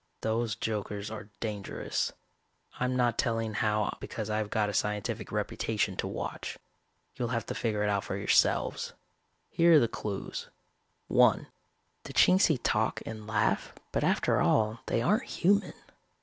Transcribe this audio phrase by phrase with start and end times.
[0.21, 2.11] Those jokers are dangerous.
[2.79, 6.57] I'm not telling how because I've got a scientific reputation to watch.
[7.15, 8.93] You'll have to figure it out for yourselves.
[9.51, 10.47] Here are the clues:
[11.07, 11.45] (1)
[12.05, 15.73] The Chingsi talk and laugh but after all they aren't human.